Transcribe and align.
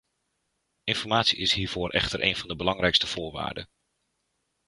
Informatie 0.83 1.37
is 1.37 1.53
hiervoor 1.53 1.89
echter 1.89 2.21
een 2.23 2.35
van 2.35 2.47
de 2.47 2.55
belangrijkste 2.55 3.07
voorwaarden. 3.07 3.69